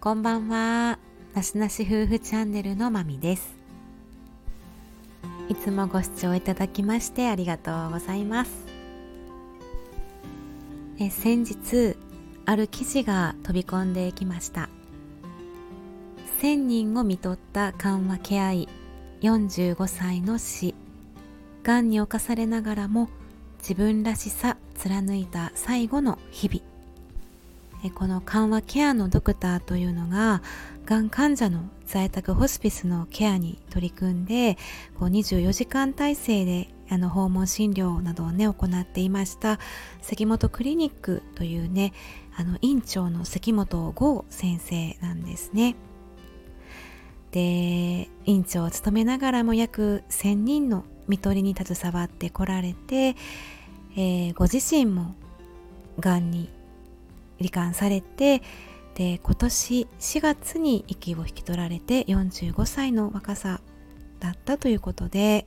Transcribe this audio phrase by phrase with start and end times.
[0.00, 0.96] こんばんは。
[1.34, 3.56] なしなし夫婦チャンネルのまみです。
[5.48, 8.52] いつもご視聴いただきましてありがとうございます。
[11.00, 11.96] え先日、
[12.46, 14.68] ある記事が飛び込んできました。
[16.42, 18.68] 1000人を見とった緩和ケア医
[19.22, 20.76] 45歳の死。
[21.64, 23.08] がんに侵されながらも
[23.58, 26.77] 自分らしさ貫いた最後の日々。
[27.94, 30.42] この緩和ケアのドクターというのが
[30.84, 34.56] がん患者の在宅ホスピスのケアに取り組んで
[34.98, 39.58] こう24時間体制であの訪問診療などをね行っていました
[40.02, 41.92] 関本クリニックというね
[42.36, 45.76] あの院長の関本剛先生なんですね。
[47.30, 53.16] で院長を務めながらも約1000人の看取りに携わってこられて、
[53.96, 55.14] えー、ご自身も
[56.00, 56.48] がんに
[57.40, 58.42] 罹患されて
[58.94, 63.60] で今年4月に息を引き取られて45歳の若さ
[64.18, 65.46] だったということで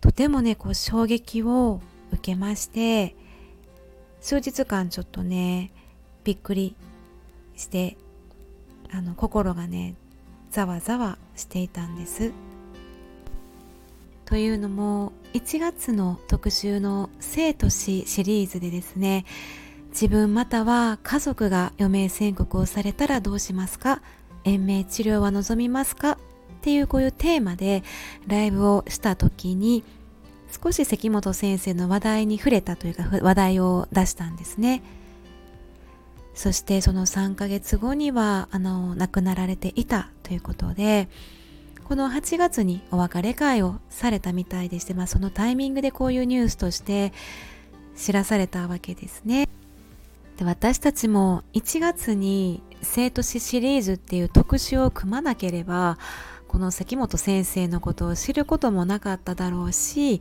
[0.00, 1.80] とてもねこう衝撃を
[2.12, 3.14] 受けまして
[4.20, 5.70] 数日間ちょっとね
[6.24, 6.74] びっくり
[7.56, 7.96] して
[8.90, 9.94] あの心がね
[10.50, 12.32] ざわざわしていたんです。
[14.24, 19.24] というのも1月の特集の「生と死」シリーズでですね
[20.00, 24.00] 自分または家族が余命宣告をされたらどうしますか？
[24.44, 26.12] 延命治療は望みますか？
[26.12, 26.16] っ
[26.60, 27.82] ていうこういうテーマで
[28.28, 29.82] ライブをした時に
[30.62, 34.84] 少し関本先生の話題に触れたというか話題を出したんですね。
[36.32, 41.08] そしてその3ヶ月後にはあの亡くなられていたということで
[41.82, 47.12] この8月にお別れ会をされたみたいでして、まあ、そのタイミングでこういうニュースとして
[47.96, 49.48] 知らされたわけですね。
[50.38, 55.98] で私たちも1月に生徒史シリーズっていう特集を組まなければ
[56.46, 60.20] この関本先生のことを知ることもなかっただろうし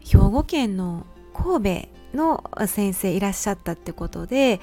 [0.00, 4.60] 兵庫県の神戸の先生いらっしゃったってことで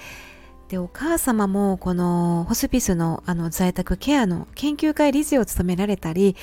[0.69, 6.37] でお母様もこのホスピスのあの在宅ケアの研究会理事を務められたり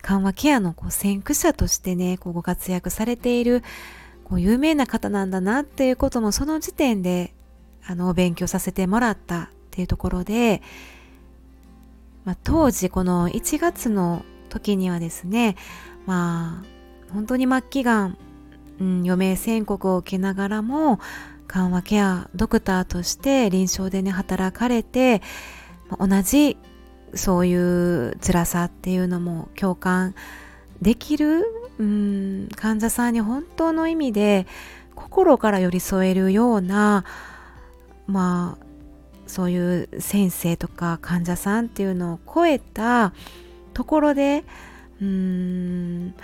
[0.00, 3.62] 緩和ケアのこう先駆者としてねこうご活躍されている
[4.24, 7.34] こう有名な方なんだなっていうこともその時点で
[7.86, 10.62] あの、お勉強させてもらったっていうところで、
[12.24, 15.56] まあ、当時この1月の時にはですね、
[16.06, 18.18] まあ、本当に末期がん、
[18.80, 20.98] うん、余命宣告を受けながらも、
[21.46, 25.20] 緩和ケアドクターとして臨床でね、働かれて、
[25.98, 26.56] 同じ
[27.14, 30.14] そういう辛さっていうのも共感
[30.80, 31.44] できる、
[31.78, 34.46] うん、患者さんに本当の意味で
[34.94, 37.04] 心から寄り添えるような
[38.10, 38.64] まあ
[39.26, 43.12] そういう先生とか患者さんっていうのを超えた
[43.74, 44.44] ところで
[45.00, 46.14] うーん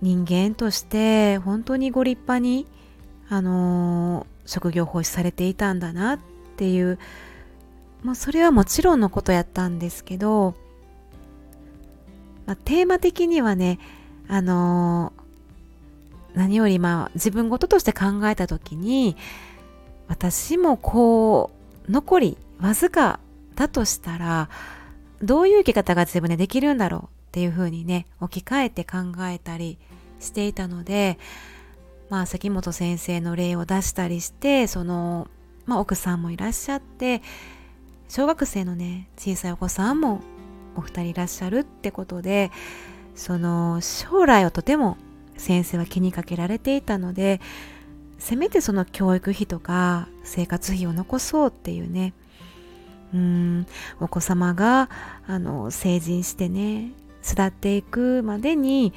[0.00, 2.66] 人間として本当にご立派に
[3.28, 6.18] あの職業奉仕されていたんだなっ
[6.56, 6.98] ていう
[8.02, 10.54] まあそれはもちろんのことやったんですけど、
[12.46, 13.78] まあ、テーマ的にはね
[14.28, 15.12] あの
[16.34, 19.16] 何よりまあ自分事として考えた時に
[20.08, 21.50] 私もこ
[21.88, 23.20] う残りわずか
[23.54, 24.48] だとしたら
[25.22, 29.78] どういう生き方が自分でできるんだろうっていうふうにね置き換えて考えたり
[30.20, 31.18] していたので
[32.10, 35.28] まあ関本先生の例を出したりしてその、
[35.66, 37.22] まあ、奥さんもいらっしゃって
[38.08, 40.20] 小学生のね小さいお子さんも
[40.76, 42.50] お二人いらっしゃるってことで
[43.14, 44.96] その将来をとても
[45.36, 47.40] 先生は気にかけられていたので
[48.24, 52.14] せめてその教育費とか生活費を残そうっていうね。
[53.12, 53.66] うん。
[54.00, 54.88] お子様が
[55.26, 58.94] あの成人してね巣立っていくまでに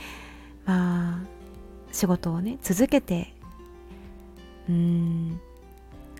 [0.66, 1.28] まあ
[1.92, 3.34] 仕事をね続けて
[4.70, 5.42] うん。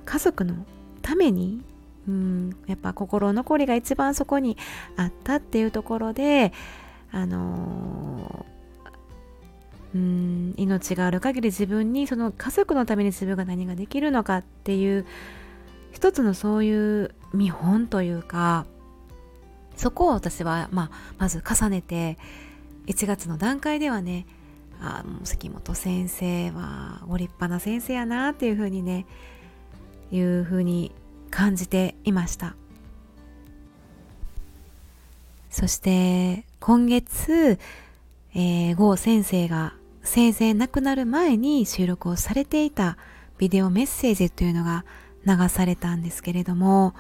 [0.04, 0.66] 家族の
[1.02, 1.62] ために
[2.10, 2.58] うん。
[2.68, 4.58] やっぱ心残りが一番そこに
[4.98, 6.52] あったっていうところで
[7.14, 8.57] あのー
[9.96, 10.54] うん。
[10.58, 15.06] 命がある限り自分にその家族のために自分が何ができるのかっていう
[15.92, 18.66] 一つのそういう見本というか
[19.76, 22.18] そこを私は、まあ、まず重ねて
[22.88, 24.26] 1月の段階ではね
[24.80, 29.06] あ関本先生はご立派な先生やなっていうふうにね
[30.12, 30.92] いうふうに
[31.30, 32.56] 感じていました。
[35.50, 37.58] そして今月、
[38.38, 39.74] えー、郷先生が
[40.04, 42.98] 生前亡くなる前に収録をされていた
[43.38, 44.86] ビデオメッセージというのが
[45.26, 46.94] 流されたんですけれども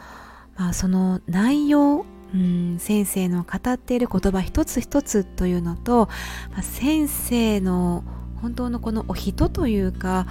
[0.57, 6.09] まあ、その内容うん先生の語っている言葉一つ一つというのと、
[6.51, 8.03] まあ、先生の
[8.41, 10.27] 本当のこのお人というか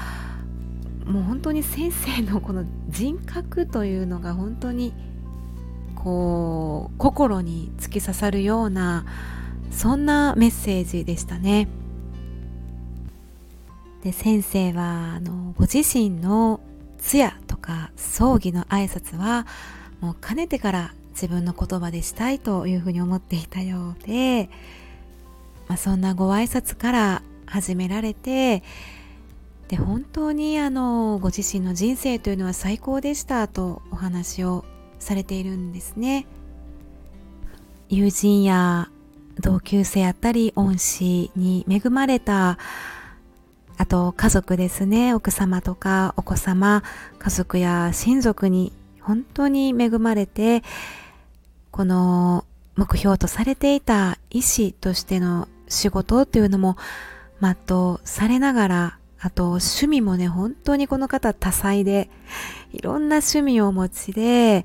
[1.07, 4.93] もう本当に先生のこの人格というのが本当に
[5.95, 9.07] こう心に突き刺さるような
[9.71, 11.69] そんなメッセージでしたね。
[14.03, 16.61] で先生はあのご自身の
[16.99, 19.47] 通夜とか葬儀の挨拶は
[20.01, 24.51] もうかねてから自分の言葉でしたいというふうに思っていたようで、
[25.67, 28.63] まあ、そんなご挨拶から始められて
[29.69, 34.65] で本当にあのご自身の人生というのは最高でしたとお話を
[34.99, 36.27] されているんですね
[37.89, 38.89] 友人や
[39.41, 42.59] 同級生やったり恩師に恵まれた
[43.79, 45.13] あと家族ですね。
[45.13, 46.83] 奥様とかお子様
[47.19, 50.63] 家族や親族に本当に恵まれて
[51.71, 52.45] この
[52.77, 56.77] 目標とされていた医師としての仕事っていうのも
[57.41, 62.09] 全うされながらあと趣味もね本当にこの方多彩で
[62.73, 64.65] いろんな趣味をお持ちで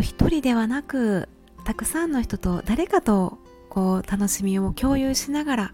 [0.00, 1.28] 一人ではなく
[1.68, 3.36] たくさんの人と誰かと
[3.68, 5.72] こう楽しみを共有しながら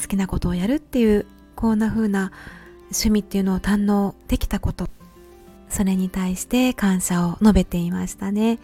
[0.00, 1.26] 好きなことをやるっていう
[1.56, 2.30] こんな風な
[2.92, 4.86] 趣味っていうのを堪能できたこと。
[5.68, 8.60] それに対して感謝を述べていましたね、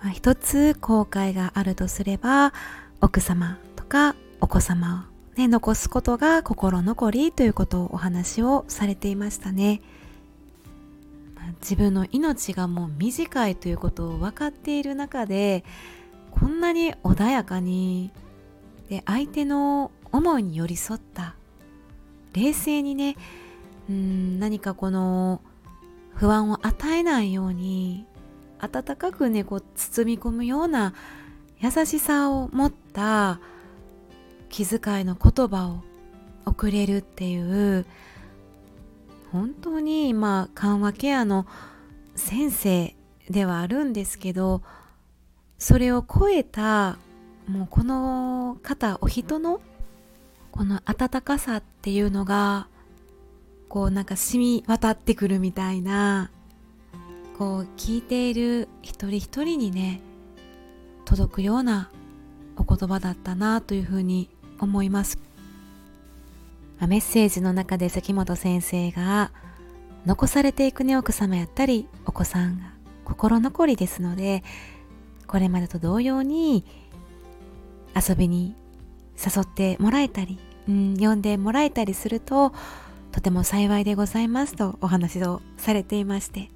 [0.00, 2.54] まあ、一つ後悔があるとすれば
[3.02, 9.82] 奥様とかお子様を、ね、残すことが心残りということをお話をされていましたね。
[11.60, 15.64] 自分の命がもう短いということを分かっている中で
[16.30, 18.10] こんなに穏やかに
[18.88, 21.34] で相手の思いに寄り添った
[22.32, 23.16] 冷静にね
[23.88, 25.40] うん何かこの
[26.14, 28.06] 不安を与えないように
[28.58, 30.94] 温かくねこう包み込むような
[31.60, 33.40] 優しさを持った
[34.48, 35.82] 気遣いの言葉を
[36.44, 37.86] 送れるっていう
[39.36, 41.46] 本当に今緩和ケアの
[42.14, 42.96] 先生
[43.28, 44.62] ではあるんですけど
[45.58, 46.96] それを超えた
[47.46, 49.60] もうこの方お人の
[50.52, 52.68] この温かさっていうのが
[53.68, 56.30] こうなんか染み渡ってくるみたいな
[57.36, 60.00] こう聞いている一人一人にね
[61.04, 61.90] 届くような
[62.56, 64.30] お言葉だったなというふうに
[64.60, 65.25] 思います。
[66.80, 69.32] メッセージの中で関本先生が
[70.04, 72.72] 残されていくね奥様やったりお子さんが
[73.04, 74.44] 心残りですので
[75.26, 76.64] これまでと同様に
[77.94, 78.54] 遊びに
[79.16, 80.38] 誘ってもらえたり、
[80.68, 82.52] うん、呼んでもらえたりすると
[83.10, 86.50] とても幸いでございますとお話をされていまして、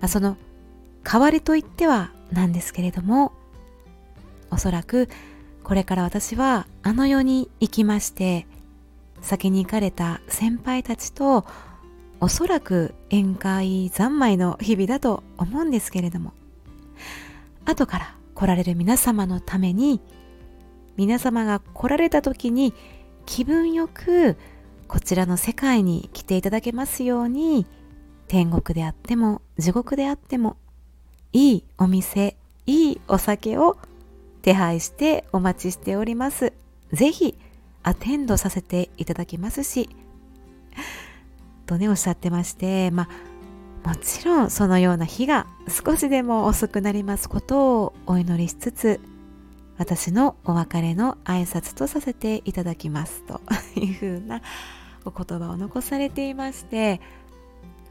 [0.00, 0.36] まあ、その
[1.02, 3.32] 代わりといってはなんですけれども
[4.50, 5.08] おそらく
[5.64, 8.46] これから私はあの世に行きまして
[9.22, 11.44] 先に行かれた先輩たちと
[12.20, 16.32] おそらく宴会三昧の日々だと思うんですけれども
[17.64, 20.00] 後から来られる皆様のために
[20.96, 22.74] 皆様が来られた時に
[23.26, 24.36] 気分よく
[24.88, 27.66] こちらの世界に来ていただけますように
[28.28, 30.56] 天国であっても地獄であっても
[31.32, 32.36] いいお店
[32.66, 33.76] いいお酒を
[34.42, 36.52] 手配してお待ちしております。
[36.92, 37.36] ぜひ
[37.82, 39.88] アテンドさせていただきますし
[41.66, 43.08] とねおっしゃってましてま
[43.84, 49.00] あもちろんそのような日が少しでも遅くなりますことをお祈りしつつ
[49.78, 53.22] 私のお別れの挨拶とさせていただきます。
[53.22, 53.40] と
[53.76, 54.42] いうふうな
[55.06, 57.00] お言葉を残されていまして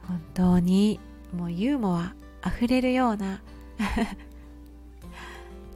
[0.08, 1.00] 本当に
[1.36, 3.42] もうユーモアあふれるような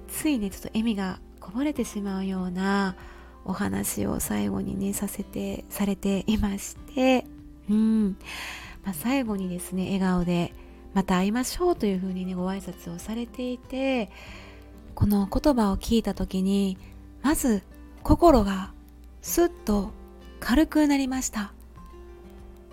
[0.07, 2.95] ついねちょっと笑みがこぼれてしまうような
[3.45, 7.25] お話を最後にねさせてされていまして
[7.69, 8.17] うん。
[8.83, 10.53] まあ、最後にですね笑顔で
[10.93, 14.11] また会いましょうというふうにねご挨拶をされていて
[14.95, 16.77] この言葉を聞いた時に
[17.21, 17.63] まず
[18.03, 18.73] 心が
[19.21, 19.91] スッと
[20.39, 21.53] 軽くなりました。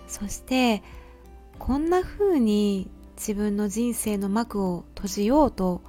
[0.07, 0.83] そして
[1.57, 5.81] こんな風に自分の人生の幕を閉じようと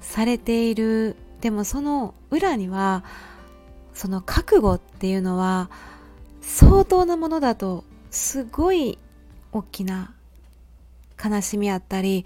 [0.00, 1.16] されている。
[1.40, 3.02] でもその裏には
[4.00, 5.68] その覚悟っていうのは
[6.40, 8.96] 相当なものだとすごい
[9.52, 10.14] 大きな
[11.22, 12.24] 悲しみあったり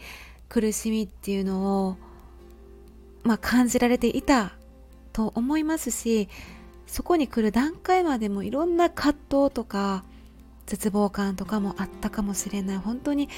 [0.48, 1.96] 苦しみっていうのを、
[3.24, 4.52] まあ、感じられていた
[5.12, 6.28] と思いますし
[6.86, 10.04] そこに来る段階までもいろんな葛藤とか
[10.66, 12.76] 絶望感とかもあったかもしれない。
[12.76, 13.28] 本当に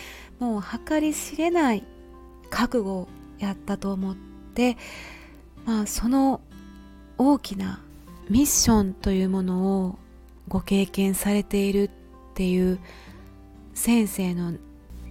[0.41, 1.85] もう計り知れない
[2.51, 4.15] 覚悟やったと思っ
[4.55, 4.77] て
[5.65, 6.43] まあその
[7.17, 7.81] 大きな
[8.29, 9.99] ミッションというものを
[10.49, 11.91] ご経験されているっ
[12.35, 12.79] ていう
[13.75, 14.55] 先生の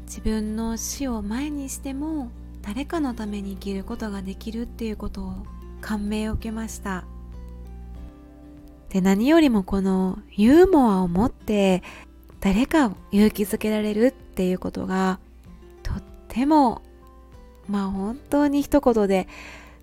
[0.06, 2.30] 自分の死を前にしても
[2.62, 5.34] 誰かのために生きることができるっていうことを
[5.82, 7.06] 感銘を受けました。
[8.90, 11.84] で何よりもこのユーモアを持って
[12.40, 15.20] 誰かを勇気づけられるっていうことが
[15.84, 16.82] とっても
[17.68, 19.28] まあ本当に一言で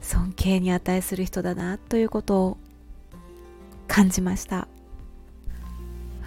[0.01, 2.59] 尊敬に値する人だなということを
[3.93, 4.69] 感じました。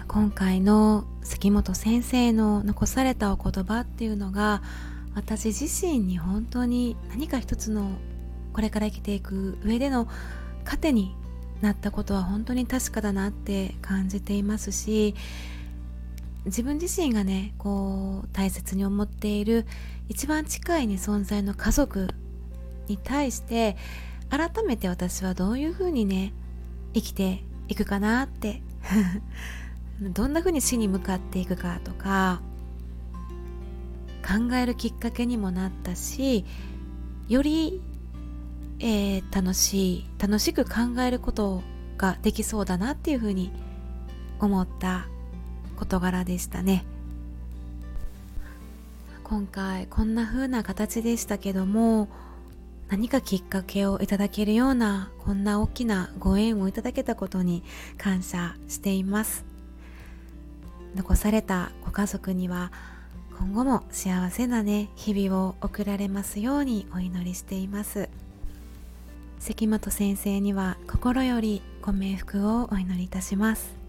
[0.06, 4.62] 今回の関本先生の残されたお言葉っていうのが
[5.16, 7.90] 私自身に本当に何か一つの
[8.52, 10.06] これから生きていく上での
[10.64, 11.16] 糧に
[11.60, 15.16] なったことは本当に確かだなって感じていますし
[16.44, 19.66] 自分自身がねこう大切に思っている
[20.08, 22.10] 一番近いに存在の家族
[22.86, 23.76] に対して
[24.30, 26.32] 改めて私はどういうふうにね
[26.94, 28.62] 生きていくかなって。
[30.00, 32.42] どんなふうに死に向かっていくかとか
[34.26, 36.44] 考えるきっかけにもなったし
[37.28, 37.80] より、
[38.78, 41.62] えー、楽しい楽しく考えること
[41.96, 43.52] ができそうだなっていうふうに
[44.38, 45.06] 思った
[45.76, 46.84] 事柄でしたね。
[49.24, 52.08] 今回こんな風な形でしたけども
[52.88, 57.64] 何かきっかけをいただけるようなこんな大きなご縁をいただけたことに
[57.98, 59.44] 感謝しています。
[60.94, 62.72] 残されたご家族には
[63.38, 68.08] 今後も幸せなね日々を送られますようにお祈りしています。
[69.38, 73.85] 関本先生には心よりご冥福をお祈りいたします。